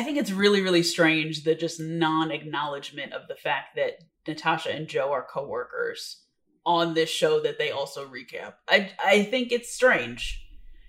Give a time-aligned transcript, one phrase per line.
[0.00, 4.88] I think it's really really strange the just non-acknowledgement of the fact that Natasha and
[4.88, 6.22] Joe are co-workers
[6.64, 8.54] on this show that they also recap.
[8.68, 10.46] I I think it's strange.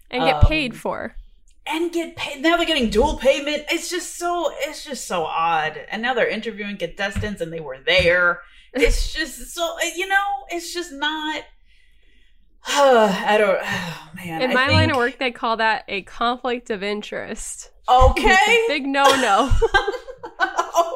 [0.09, 1.15] and get Um, paid for.
[1.65, 3.65] And get paid now they're getting dual payment.
[3.69, 5.77] It's just so it's just so odd.
[5.91, 8.41] And now they're interviewing contestants and they were there.
[8.73, 11.43] It's just so you know, it's just not
[12.67, 14.41] I don't oh, man.
[14.41, 17.71] In I my line of work, they call that a conflict of interest.
[17.89, 18.63] Okay.
[18.67, 19.51] Big no no.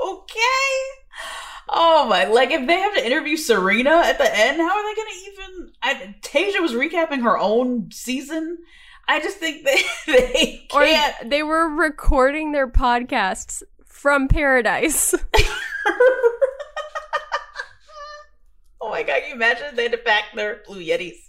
[0.08, 0.76] okay.
[1.68, 2.26] Oh my!
[2.26, 5.32] Like if they have to interview Serena at the end, how are they going to
[5.32, 5.72] even?
[5.82, 8.60] I, Tasia was recapping her own season.
[9.08, 11.30] I just think they they can't.
[11.30, 15.16] they were recording their podcasts from paradise.
[18.80, 19.22] oh my god!
[19.22, 21.25] Can you imagine they had to pack their blue yetis?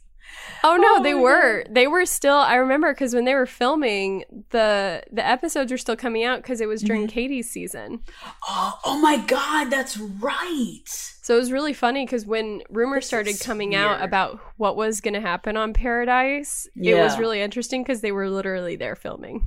[0.68, 1.64] Oh no, Oh they were.
[1.70, 2.36] They were still.
[2.36, 6.60] I remember because when they were filming, the the episodes were still coming out because
[6.60, 7.10] it was during Mhm.
[7.10, 8.00] Katie's season.
[8.48, 9.70] Oh, oh my god!
[9.70, 10.82] That's right.
[11.22, 15.00] So it was really funny because when rumors This started coming out about what was
[15.00, 19.44] going to happen on Paradise, it was really interesting because they were literally there filming.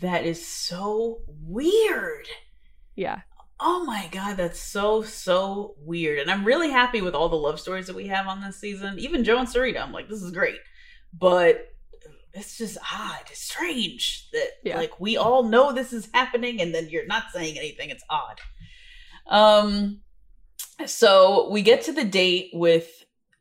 [0.00, 2.26] That is so weird.
[2.96, 3.20] Yeah.
[3.62, 6.18] Oh my god, that's so so weird.
[6.18, 8.98] And I'm really happy with all the love stories that we have on this season.
[8.98, 10.58] Even Joe and Serena, I'm like, this is great.
[11.12, 11.66] But
[12.32, 13.18] it's just odd.
[13.30, 14.76] It's strange that Yeah.
[14.78, 17.90] like we all know this is happening and then you're not saying anything.
[17.90, 18.40] It's odd.
[19.26, 20.00] Um
[20.86, 22.88] so we get to the date with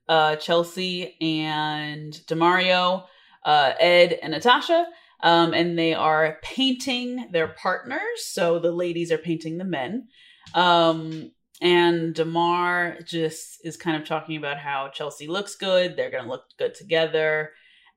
[0.10, 3.06] uh Chelsea and Demario,
[3.46, 4.88] uh Ed and Natasha
[5.22, 8.26] um, and they are painting their partners.
[8.26, 10.08] So the ladies are painting the men.
[10.54, 11.32] Um,
[11.62, 15.96] and Demar just is kind of talking about how Chelsea looks good.
[15.96, 17.52] They're going to look good together.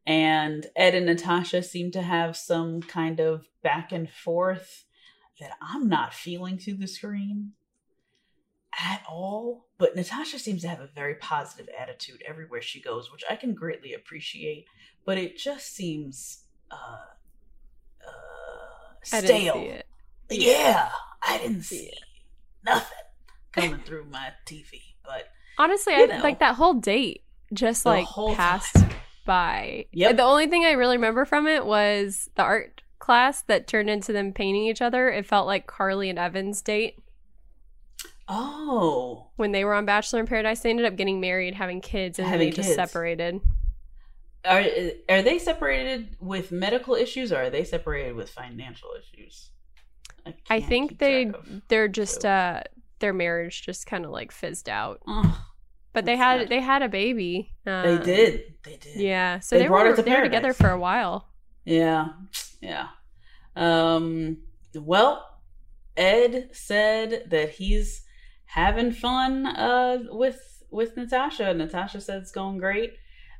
[0.04, 4.84] And Ed and Natasha seem to have some kind of back and forth
[5.38, 7.52] that I'm not feeling through the screen
[8.78, 9.66] at all.
[9.78, 13.54] But Natasha seems to have a very positive attitude everywhere she goes, which I can
[13.54, 14.66] greatly appreciate.
[15.04, 16.41] But it just seems
[16.72, 16.76] uh,
[18.06, 18.10] uh,
[19.12, 19.54] I didn't stale.
[19.54, 19.86] see it.
[20.30, 20.88] Yeah,
[21.22, 21.98] I didn't see Yeah.
[22.64, 22.98] nothing
[23.52, 24.80] coming through my TV.
[25.04, 25.28] But
[25.58, 26.20] Honestly, I know.
[26.22, 27.22] like that whole date
[27.52, 28.90] just like passed time.
[29.26, 29.86] by.
[29.92, 30.12] Yeah.
[30.12, 34.12] The only thing I really remember from it was the art class that turned into
[34.12, 35.10] them painting each other.
[35.10, 36.98] It felt like Carly and Evan's date
[38.28, 40.60] oh, when they were on Bachelor in Paradise.
[40.60, 43.40] They ended up getting married, having kids, and then Having they just separated.
[44.44, 44.64] Are
[45.08, 49.50] are they separated with medical issues or are they separated with financial issues?
[50.26, 52.28] I can't think they of, they're just so.
[52.28, 52.62] uh
[53.00, 55.00] their marriage just kind of like fizzed out.
[55.08, 55.34] Ugh,
[55.92, 56.48] But they had sad.
[56.48, 57.52] they had a baby.
[57.64, 58.54] they um, did.
[58.64, 58.96] They did.
[58.96, 61.28] Yeah, so They they, brought were to they were together for a while.
[61.64, 62.08] Yeah.
[62.60, 62.88] Yeah.
[63.56, 64.38] Um
[64.74, 65.28] well,
[65.96, 68.02] Ed said that he's
[68.46, 71.52] having fun uh with with Natasha.
[71.54, 72.94] Natasha said it's going great.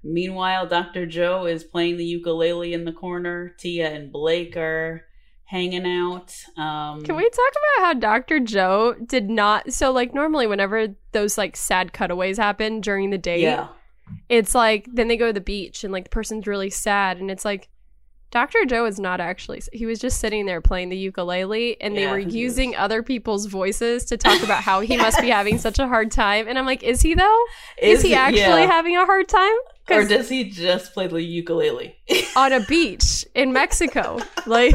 [0.05, 1.07] Meanwhile, Dr.
[1.07, 3.55] Joe is playing the ukulele in the corner.
[3.59, 5.05] Tia and Blake are
[5.45, 6.35] hanging out.
[6.57, 8.41] Um Can we talk about how Dr.
[8.41, 13.43] Joe did not so like normally whenever those like sad cutaways happen during the date,
[13.43, 13.69] Yeah.
[14.31, 17.31] it's like then they go to the beach and like the person's really sad and
[17.31, 17.69] it's like
[18.31, 18.65] Dr.
[18.65, 22.13] Joe is not actually he was just sitting there playing the ukulele and they Yeah,
[22.13, 25.87] were using other people's voices to talk about how he must be having such a
[25.87, 27.43] hard time and I'm like is he though?
[27.77, 28.67] Is, he actually yeah.
[28.71, 29.53] having a hard time?
[29.91, 31.97] Or does he just play the ukulele?
[32.37, 34.19] on a beach in Mexico.
[34.47, 34.75] Like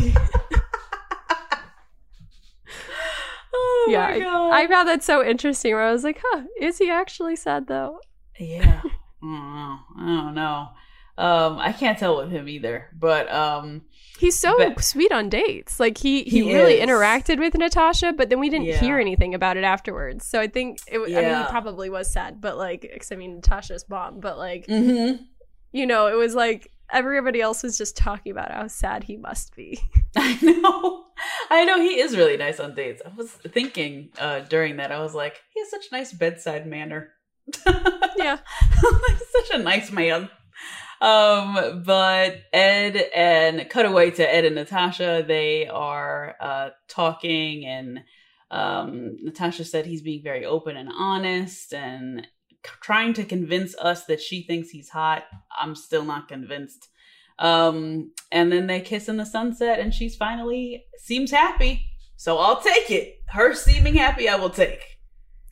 [3.53, 4.05] Oh yeah,
[4.51, 7.67] I, I, found that so interesting where I was like, huh, is he actually sad
[7.67, 7.99] though?
[8.39, 8.81] Yeah.
[9.23, 10.69] mm, I don't know.
[11.17, 12.87] Um, I can't tell with him either.
[12.93, 13.83] But um,
[14.19, 15.79] He's so But- sweet on dates.
[15.79, 16.89] Like he he, He really is.
[16.89, 18.79] interacted with Natasha, but then we didn't Yeah.
[18.79, 20.27] hear anything about it afterwards.
[20.27, 20.97] So I think it.
[20.97, 24.37] w I mean, he probably was sad, but like, 'cause, I mean, Natasha's mom, but
[24.37, 25.19] like, mhm.
[25.71, 29.55] you know, it was like everybody else was just talking about how sad he must
[29.55, 29.79] be.
[30.15, 31.03] I know.
[31.49, 33.01] I know he is really nice on dates.
[33.05, 36.65] I was thinking uh, during that, I was like, he has such a nice bedside
[36.67, 37.09] manner.
[38.17, 38.37] yeah,
[38.81, 40.29] He's such a nice man.
[40.99, 45.23] Um, but Ed and cut away to Ed and Natasha.
[45.27, 47.99] They are uh, talking, and
[48.49, 52.25] um, Natasha said he's being very open and honest and
[52.65, 55.25] c- trying to convince us that she thinks he's hot.
[55.59, 56.89] I'm still not convinced.
[57.39, 61.85] Um, and then they kiss in the sunset, and she's finally seems happy.
[62.15, 63.21] So I'll take it.
[63.27, 64.97] Her seeming happy, I will take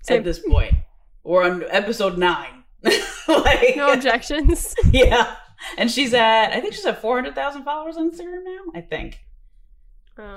[0.02, 0.18] Same.
[0.18, 0.74] at this point.
[1.24, 2.65] We're on episode nine.
[3.28, 4.76] like, no objections.
[4.92, 5.36] yeah.
[5.78, 8.72] And she's at, I think she's at 400,000 followers on Instagram now.
[8.74, 9.20] I think.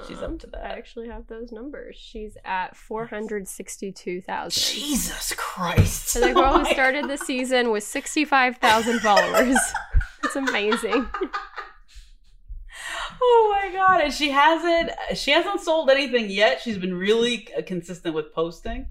[0.08, 0.64] She's up Um, to that.
[0.64, 1.94] I actually have those numbers.
[1.96, 4.60] She's at four hundred sixty-two thousand.
[4.60, 6.08] Jesus Christ.
[6.08, 9.56] So the girl Oh who started the season with 65,000 followers.
[10.24, 11.08] It's amazing.
[13.22, 14.00] Oh my god!
[14.00, 16.60] And she hasn't she hasn't sold anything yet.
[16.60, 18.88] She's been really consistent with posting.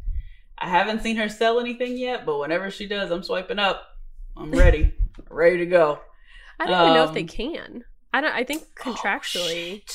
[0.59, 3.83] I haven't seen her sell anything yet, but whenever she does, I'm swiping up.
[4.36, 4.94] I'm ready,
[5.30, 6.00] ready to go.
[6.59, 7.83] I don't even know if they Um, can.
[8.13, 9.81] I don't I think contractually.
[9.88, 9.94] Oh.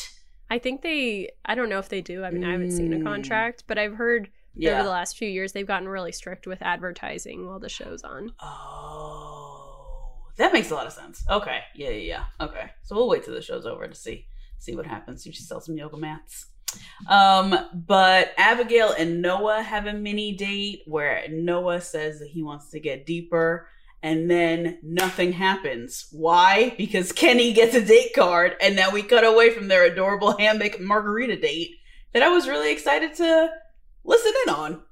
[0.51, 2.25] I think they I don't know if they do.
[2.25, 3.03] I mean, I haven't seen a Mm.
[3.05, 6.61] contract, but I've heard that over the last few years they've gotten really strict with
[6.63, 8.33] advertising while the show's on.
[8.41, 11.25] Oh, that makes a lot of sense.
[11.29, 12.47] Okay, yeah, yeah, yeah.
[12.47, 14.27] Okay, so we'll wait till the show's over to see
[14.59, 15.27] see what happens.
[15.27, 16.47] If she sells some yoga mats.
[17.09, 22.71] Um, but Abigail and Noah have a mini date where Noah says that he wants
[22.71, 23.69] to get deeper,
[24.03, 26.07] and then nothing happens.
[26.13, 26.75] Why?
[26.79, 30.81] Because Kenny gets a date card, and now we cut away from their adorable hammock
[30.81, 31.77] margarita date
[32.13, 33.51] that I was really excited to
[34.05, 34.83] listen in on.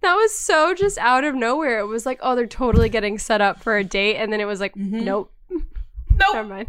[0.00, 1.80] That was so just out of nowhere.
[1.80, 4.44] It was like, oh, they're totally getting set up for a date, and then it
[4.46, 5.02] was like, Mhm.
[5.02, 6.34] nope, Nope.
[6.34, 6.68] never mind.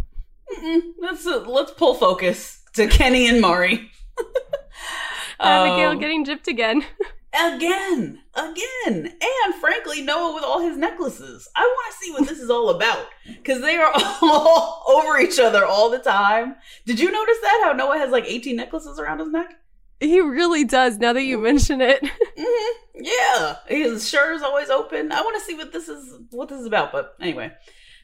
[0.57, 0.81] Mm-mm.
[0.99, 3.89] Let's uh, let's pull focus to Kenny and Mari.
[5.39, 6.83] Abigail Um, getting gypped again.
[7.33, 11.47] again, again, and frankly, Noah with all his necklaces.
[11.55, 15.39] I want to see what this is all about because they are all over each
[15.39, 16.55] other all the time.
[16.85, 17.61] Did you notice that?
[17.63, 19.53] How Noah has like eighteen necklaces around his neck?
[19.99, 20.97] He really does.
[20.97, 21.99] Now that you mention it,
[22.37, 25.11] hmm Yeah, his shirt is always open.
[25.11, 26.91] I want to see what this is what this is about.
[26.91, 27.51] But anyway,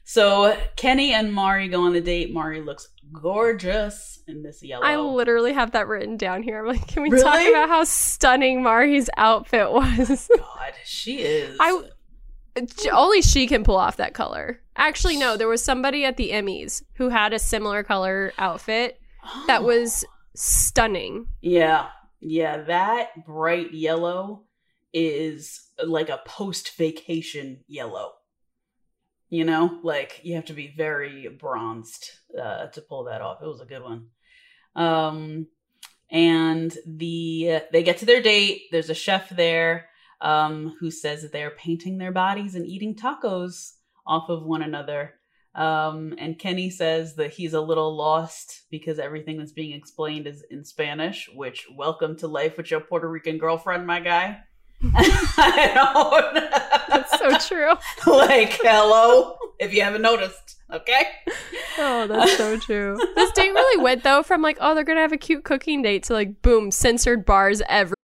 [0.03, 2.31] so Kenny and Mari go on a date.
[2.33, 4.83] Mari looks gorgeous in this yellow.
[4.85, 6.59] I literally have that written down here.
[6.59, 7.23] I'm like, can we Really?
[7.23, 10.29] talk about how stunning Mari's outfit was?
[10.37, 11.57] God, she is.
[11.59, 11.81] I
[12.91, 14.61] only she can pull off that color.
[14.77, 18.99] Actually, no, there was somebody at the Emmys who had a similar color outfit
[19.47, 19.65] that Oh.
[19.65, 20.05] was
[20.35, 21.27] stunning.
[21.41, 21.87] Yeah,
[22.19, 24.43] yeah, that bright yellow
[24.93, 28.13] is like a post vacation yellow.
[29.29, 33.41] You know, like you have to be very bronzed uh, to pull that off.
[33.41, 34.07] It was a good one.
[34.75, 35.47] Um,
[36.11, 38.63] and the they get to their date.
[38.71, 39.87] There's a chef there
[40.21, 43.73] um, who says that they are painting their bodies and eating tacos
[44.05, 45.15] off of one another.
[45.55, 50.43] Um, and Kenny says that he's a little lost because everything that's being explained is
[50.51, 54.39] in Spanish, which welcome to life with your Puerto Rican girlfriend, my guy.
[54.81, 55.07] That's
[57.17, 57.71] so true.
[58.07, 61.07] like, hello, if you haven't noticed, okay?
[61.77, 62.97] Oh, that's so true.
[63.15, 66.03] This date really went though from like, oh, they're gonna have a cute cooking date
[66.03, 67.95] to like, boom, censored bars every.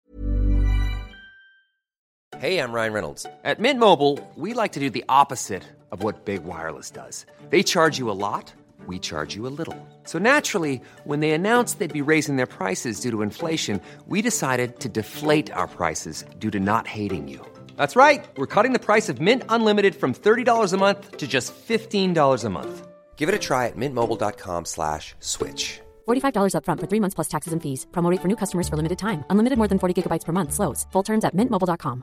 [2.38, 3.26] Hey, I'm Ryan Reynolds.
[3.44, 7.26] At Mint Mobile, we like to do the opposite of what Big Wireless does.
[7.50, 8.52] They charge you a lot,
[8.88, 9.78] we charge you a little.
[10.06, 14.80] So naturally, when they announced they'd be raising their prices due to inflation, we decided
[14.80, 17.46] to deflate our prices due to not hating you.
[17.78, 18.26] That's right.
[18.38, 22.50] We're cutting the price of Mint Unlimited from $30 a month to just $15 a
[22.50, 22.88] month.
[23.22, 25.80] Give it a try at mintmobile.com slash switch.
[26.08, 27.86] $45 upfront for three months plus taxes and fees.
[27.92, 29.24] Promo rate for new customers for limited time.
[29.30, 30.54] Unlimited more than 40 gigabytes per month.
[30.54, 30.88] Slows.
[30.92, 32.02] Full terms at mintmobile.com.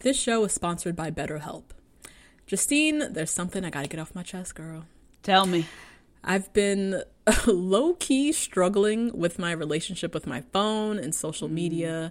[0.00, 1.62] This show is sponsored by BetterHelp.
[2.44, 4.82] Justine, there's something I gotta get off my chest, girl.
[5.22, 5.66] Tell me.
[6.24, 7.02] I've been
[7.46, 12.10] low key struggling with my relationship with my phone and social media.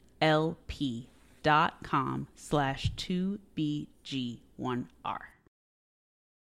[0.21, 1.07] L P
[1.43, 4.87] dot com slash 2BG1R.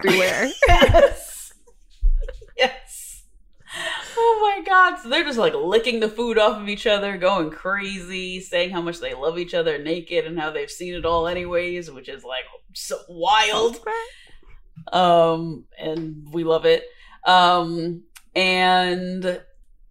[0.06, 0.50] Everywhere.
[0.68, 1.54] Yes.
[2.58, 3.24] yes.
[4.18, 4.98] Oh my god.
[4.98, 8.82] So they're just like licking the food off of each other, going crazy, saying how
[8.82, 12.24] much they love each other naked and how they've seen it all anyways, which is
[12.24, 13.80] like so wild.
[14.92, 16.84] Um and we love it.
[17.26, 18.04] Um
[18.36, 19.42] and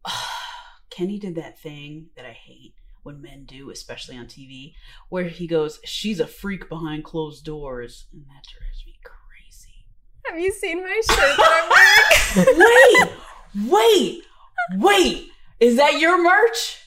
[0.90, 4.74] Kenny did that thing that I hate when men do, especially on TV,
[5.08, 9.86] where he goes, "She's a freak behind closed doors," and that drives me crazy.
[10.26, 13.08] Have you seen my shirt that I'm wearing?
[13.70, 14.22] wait, wait,
[14.78, 15.28] wait.
[15.60, 16.78] Is that your merch?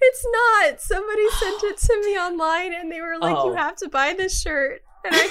[0.00, 0.80] It's not.
[0.80, 3.50] Somebody sent it to me online and they were like, Oh.
[3.50, 4.82] you have to buy this shirt.
[5.04, 5.28] And I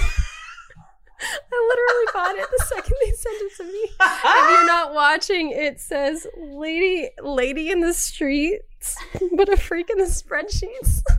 [1.51, 3.89] I literally bought it the second they sent it to me.
[3.99, 8.95] If you're not watching, it says lady lady in the streets,
[9.35, 11.01] but a freak in the spreadsheets.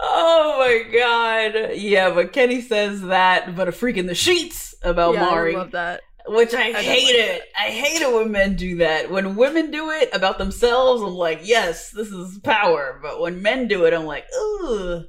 [0.00, 1.76] oh my god.
[1.76, 5.54] Yeah, but Kenny says that, but a freak in the sheets about yeah, Mari.
[5.54, 6.02] I love that.
[6.30, 7.42] Which I, don't hate like it.
[7.58, 9.10] I hate it when men do that.
[9.10, 12.98] When women do it about themselves, I'm like, yes, this is power.
[13.02, 14.26] But when men do it, I'm like,
[14.62, 15.04] ugh.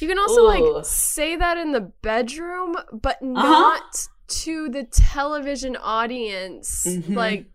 [0.00, 0.74] You can also Ugh.
[0.76, 3.32] like say that in the bedroom, but Uh-huh.
[3.32, 6.84] not to the television audience.
[6.86, 7.14] Mhm.
[7.16, 7.46] Like,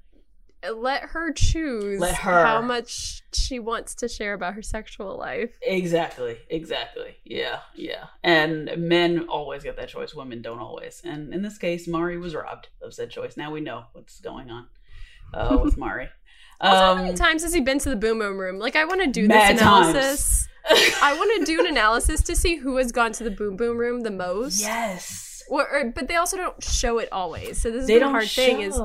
[0.73, 2.43] let her choose Let her.
[2.45, 5.51] how much she wants to share about her sexual life.
[5.61, 7.15] Exactly, exactly.
[7.23, 8.05] Yeah, yeah.
[8.23, 10.13] And men always get that choice.
[10.13, 11.01] Women don't always.
[11.05, 13.37] And in this case, Mari was robbed of said choice.
[13.37, 14.67] Now we know what's going on
[15.33, 16.09] uh, with Mari.
[16.61, 18.59] Also, how Um, many times has he been to the boom boom room?
[18.59, 20.47] Like, I want to do this analysis.
[20.69, 23.77] I want to do an analysis to see who has gone to the boom boom
[23.77, 24.59] room the most.
[24.59, 25.41] yes.
[25.49, 27.59] Or, or- but they also don't show it always.
[27.61, 28.41] So this is the hard show.
[28.43, 28.77] thing is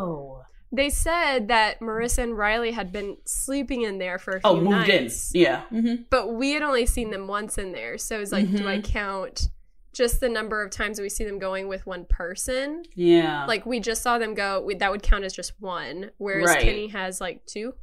[0.73, 4.57] they said that Maurissa and Riley had been sleeping in there for a few oh,
[4.57, 5.33] moved nights.
[5.35, 5.41] in.
[5.41, 5.63] Yeah.
[5.71, 8.79] hmm but we had only seen them once in there so it's like do i
[8.79, 8.85] Mhm.
[8.85, 9.49] count
[9.93, 13.45] just the number of times we see them going with one person Yeah.
[13.47, 16.63] like we just saw them go we, that would count as just one whereas Right.
[16.63, 17.75] kenny has like two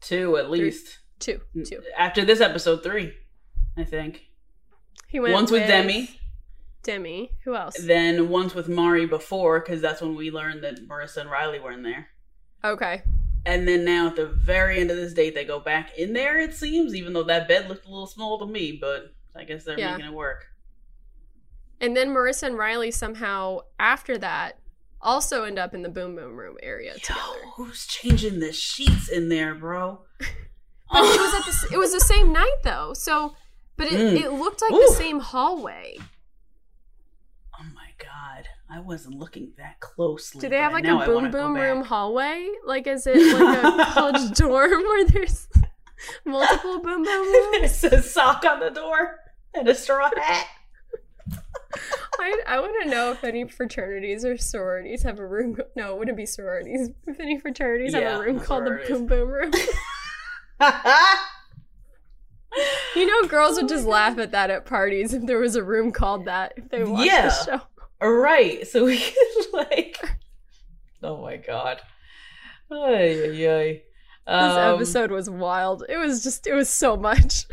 [0.00, 1.00] two at least.
[1.18, 3.12] two two After this episode, three,
[3.76, 4.30] I think.
[5.08, 6.08] he went Once with Demi,
[6.82, 11.18] demi who else then once with Mari before, because that's when we learned that Maurissa
[11.18, 12.08] and Riley were in there.
[12.64, 13.02] Okay
[13.46, 16.38] And then now at the very end of this date, they go back in there,
[16.38, 19.64] it seems, even though that bed looked a little small to me, but I guess
[19.64, 19.92] they're Yeah.
[19.92, 20.46] making it work.
[21.80, 24.58] and then Maurissa and riley somehow after that
[25.00, 27.20] also end up in the boom boom room area together
[27.54, 30.00] who's changing the sheets in there, bro?
[30.18, 33.34] but it was at the it was the same night though so
[33.76, 34.20] but it, Mm.
[34.20, 34.84] it looked like Ooh.
[34.88, 36.04] the same hallway Oh.
[38.70, 40.40] I wasn't looking that closely.
[40.42, 42.48] Do they have like a a boom boom room hallway?
[42.66, 45.48] Like, is it like a college dorm where there's
[46.26, 47.74] multiple boom boom it rooms?
[47.74, 49.20] says sock on the door
[49.54, 50.46] and a straw hat.
[52.20, 55.56] I, I want to know if any fraternities or sororities have a room.
[55.76, 56.90] No, it wouldn't be sororities.
[57.06, 59.52] If any fraternities have a room called the boom boom room.
[62.96, 65.62] you know, girls would just oh laugh at that at parties if there was a
[65.62, 67.28] room called that if they watched Yeah.
[67.28, 67.60] the show.
[68.02, 68.66] Right.
[68.66, 69.98] So we could like
[71.02, 71.80] Oh my god.
[72.70, 72.76] Ay,
[73.24, 73.82] ay, ay.
[74.26, 75.84] This Um, episode was wild.
[75.88, 77.46] It was just, it was so much.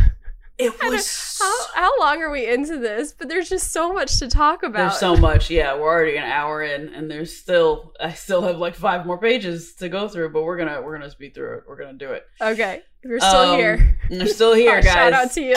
[0.57, 3.13] It was how how long are we into this?
[3.13, 4.77] But there's just so much to talk about.
[4.89, 5.49] There's so much.
[5.49, 9.17] Yeah, we're already an hour in, and there's still I still have like five more
[9.17, 11.63] pages to go through, but we're gonna we're gonna speed through it.
[11.67, 12.23] We're gonna do it.
[12.41, 13.99] Okay, if you're still Um, here.
[14.09, 14.93] They're still here, guys.
[14.93, 15.55] Shout out to you.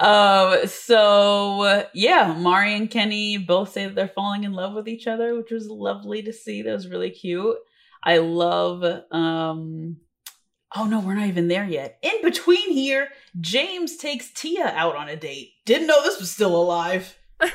[0.00, 0.66] Um.
[0.66, 5.36] So yeah, Mari and Kenny both say that they're falling in love with each other,
[5.36, 6.62] which was lovely to see.
[6.62, 7.56] That was really cute.
[8.02, 8.82] I love.
[9.12, 9.96] Um.
[10.76, 11.98] Oh no, we're not even there yet.
[12.02, 13.08] In between here,
[13.40, 15.50] James takes Tia out on a date.
[15.66, 17.16] Didn't know this was still alive.
[17.42, 17.50] I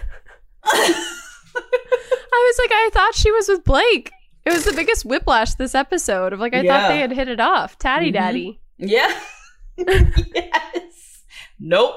[2.34, 4.12] was like, I thought she was with Blake.
[4.46, 6.82] It was the biggest whiplash this episode of like I Yeah.
[6.82, 7.78] thought they had hit it off.
[7.80, 8.14] Tatty Mhm.
[8.14, 8.60] daddy.
[8.78, 9.20] Yeah.
[9.78, 11.24] yes.
[11.60, 11.96] Nope.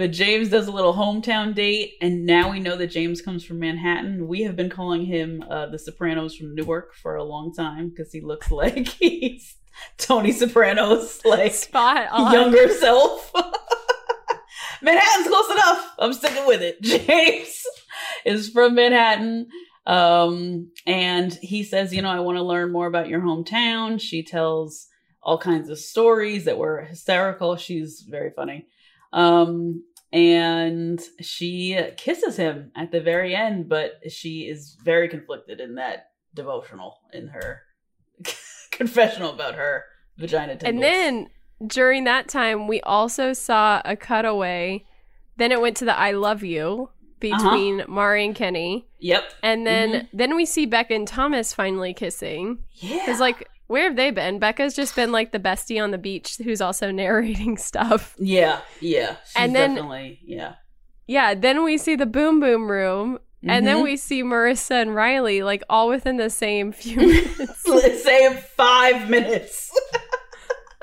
[0.00, 3.58] But James does a little hometown date, and now we know that James comes from
[3.58, 4.26] Manhattan.
[4.28, 8.10] We have been calling him uh, the Sopranos from Newark for a long time because
[8.10, 9.56] he looks like he's
[9.98, 12.32] Tony Soprano's like Spot on.
[12.32, 13.30] younger self.
[14.80, 15.94] Manhattan's close enough.
[15.98, 16.80] I'm sticking with it.
[17.06, 17.62] James
[18.24, 19.48] is from Manhattan.
[19.84, 24.00] Um, and he says, you know, I want to learn more about your hometown.
[24.00, 24.86] She tells
[25.22, 27.56] all kinds of stories that were hysterical.
[27.56, 28.64] She's very funny.
[29.12, 35.76] Um, and she kisses him at the very end, but she is very conflicted in
[35.76, 37.62] that devotional in her
[38.70, 39.84] confessional about her
[40.18, 40.68] vagina tingles.
[40.68, 41.30] And then
[41.66, 44.84] during that time, we also saw a cutaway.
[45.36, 46.90] Then it went to the "I love you"
[47.22, 47.36] uh-huh.
[47.36, 50.16] between Mari and Kenny, yep, and then mm-hmm.
[50.16, 52.58] then we see Becca and Thomas finally kissing.
[52.74, 54.38] yeah, Because like, where have they been?
[54.38, 58.14] Becca's just been like the bestie on the beach who's also narrating stuff.
[58.18, 60.54] yeah, yeah, She's And then- definitely, yeah,
[61.06, 61.34] Yeah.
[61.34, 63.18] Then we see the boom boom room.
[63.42, 63.84] And then Mhm.
[63.84, 67.66] we see Maurissa and Riley like all within the same few minutes.
[67.66, 69.70] Let's say five minutes.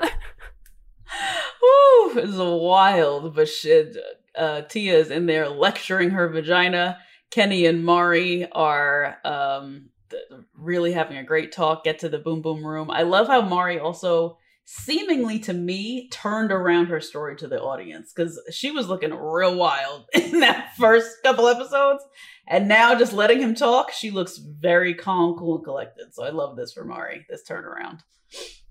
[1.62, 3.96] Woo, it's wild, but shit.
[4.36, 6.98] Uh, Tia's in there lecturing her vagina.
[7.30, 9.90] Kenny and Mari are um,
[10.54, 11.84] really having a great talk.
[11.84, 12.90] Get to the boom boom room.
[12.90, 18.12] I love how Mari also, seemingly to me, turned around her story to the audience
[18.14, 22.04] because she was looking real wild in that first couple episodes,
[22.46, 26.14] and now just letting him talk, she looks very calm, cool, and collected.
[26.14, 27.26] So I love this for Mari.
[27.28, 28.00] This turnaround.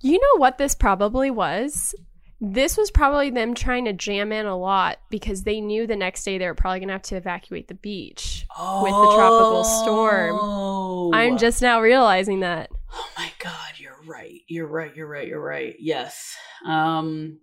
[0.02, 1.96] You know what this probably was?
[2.40, 6.24] This was probably them trying to jam in a lot because they knew the next
[6.24, 8.46] day they were probably going to have to evacuate the beach
[8.82, 10.38] with the tropical storm.
[10.40, 11.12] Oh.
[11.14, 12.70] I'm just now realizing that.
[12.94, 14.42] Oh my god, you're right.
[14.48, 14.96] You're right.
[14.96, 15.28] You're right.
[15.28, 15.76] You're right.
[15.80, 16.36] Yes.
[16.66, 17.40] Um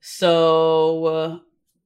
[0.00, 1.38] so uh,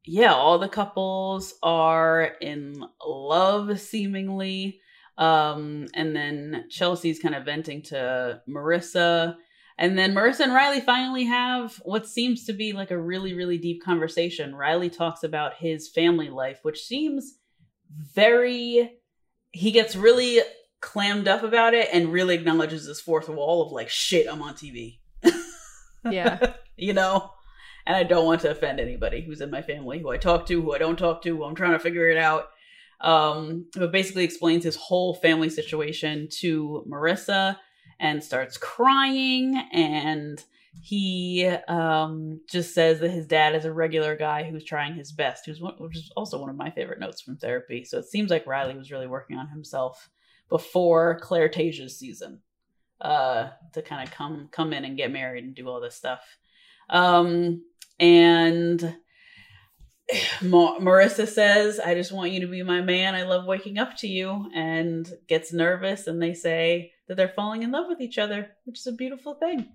[0.05, 4.81] yeah, all the couples are in love seemingly.
[5.17, 9.37] Um and then Chelsea's kind of venting to Maurissa
[9.77, 13.59] and then Maurissa and Riley finally have what seems to be like a really, really
[13.59, 14.55] deep conversation.
[14.55, 17.39] Riley talks about his family life, which seems
[18.15, 18.93] very.
[19.51, 20.41] He gets really
[20.81, 24.55] clammed up about it and really acknowledges this fourth wall of like, shit, I'm on
[24.55, 24.99] TV.
[26.11, 26.53] Yeah.
[26.77, 27.31] you know?
[27.87, 30.61] And I don't want to offend anybody who's in my family, who I talk to,
[30.61, 32.49] who I don't talk to, who I'm trying to figure it out.
[33.01, 37.57] Um, but basically explains his whole family situation to Maurissa
[38.01, 40.45] and starts crying and
[40.83, 45.47] he um just says that his dad is a regular guy who's trying his best
[45.47, 47.85] who's one, which is also one of my favorite notes from therapy.
[47.85, 50.11] So it seems like riley was really working on himself
[50.49, 52.41] before Clare Tayshia's season
[53.01, 56.25] uh to kind of come come in and get married and do all this stuff.
[56.91, 57.63] Um
[58.01, 58.97] and
[60.43, 63.15] Ma- Maurissa says, I just want you to be my man.
[63.15, 66.07] I love waking up to you, and gets nervous.
[66.07, 69.35] And they say that they're falling in love with each other, which is a beautiful
[69.35, 69.67] thing.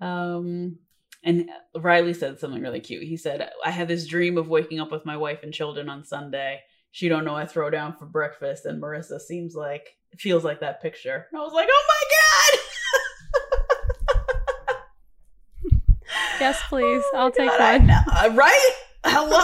[0.00, 0.78] Um,
[1.24, 3.02] and Riley said something really cute.
[3.02, 6.04] He said, I had this dream of waking up with my wife and children on
[6.04, 6.60] Sunday.
[6.92, 8.64] She don't know I throw down for breakfast.
[8.64, 11.26] And Marissa seems like, feels like that picture.
[11.30, 12.02] And I was like, oh my
[14.70, 14.76] God!
[16.40, 17.02] yes, please.
[17.14, 17.90] I'll take God, one.
[17.90, 18.70] uh, right?
[19.18, 19.38] Hello?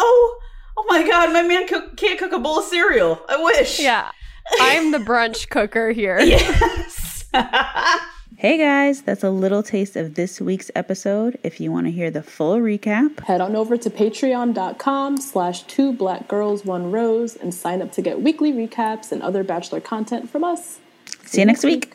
[0.76, 3.18] Oh my god, my man cook, can't cook a bowl of cereal.
[3.26, 3.80] I wish.
[3.80, 4.10] Yeah.
[4.60, 6.20] I'm the brunch cooker here.
[6.20, 7.24] Yes.
[8.36, 11.38] Hey guys, that's a little taste of this week's episode.
[11.44, 15.92] If you want to hear the full recap, Head on over to patreon.com slash two
[15.92, 20.28] black girls one rose and sign up to get weekly recaps and other bachelor content
[20.28, 20.80] from us.
[21.24, 21.92] see you next week.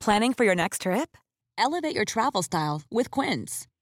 [0.00, 1.16] Planning for your next trip?
[1.56, 3.68] Elevate your travel style with Quince.